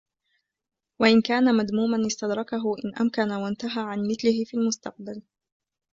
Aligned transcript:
وَإِنْ 0.99 1.21
كَانَ 1.21 1.53
مَذْمُومًا 1.55 2.07
اسْتَدْرَكَهُ 2.07 2.75
إنْ 2.85 2.95
أَمْكَنَ 3.01 3.31
وَانْتَهَى 3.31 3.81
عَنْ 3.83 4.07
مِثْلِهِ 4.07 4.43
فِي 4.45 4.53
الْمُسْتَقْبَلِ 4.57 5.21